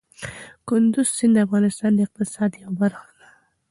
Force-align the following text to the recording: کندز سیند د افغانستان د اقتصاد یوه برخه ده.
کندز 0.67 1.07
سیند 1.17 1.33
د 1.41 1.43
افغانستان 1.47 1.91
د 1.95 1.99
اقتصاد 2.07 2.51
یوه 2.63 2.75
برخه 2.81 3.09
ده. 3.19 3.29